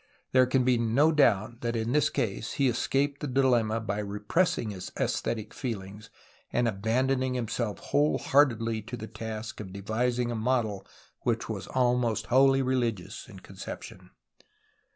There 0.31 0.47
can 0.47 0.63
be 0.63 0.79
no 0.79 1.11
doubt 1.11 1.61
that 1.61 1.75
in 1.75 1.91
this 1.91 2.09
case 2.09 2.53
he 2.53 2.67
escaped 2.67 3.21
the 3.21 3.27
dilemma 3.27 3.79
by 3.79 3.99
repressing 3.99 4.71
his 4.71 4.91
{Esthetic 4.99 5.53
feelings 5.53 6.09
and 6.51 6.67
abandoning 6.67 7.35
himself 7.35 7.77
whole 7.77 8.17
heartedly 8.17 8.81
to 8.81 8.97
the 8.97 9.05
task 9.05 9.59
of 9.59 9.71
devising 9.71 10.31
a 10.31 10.35
model 10.35 10.87
which 11.21 11.47
was 11.47 11.67
almost 11.67 12.25
wholly 12.33 12.63
religious 12.63 13.29
in 13.29 13.41
con 13.41 13.57
ception. 13.57 14.09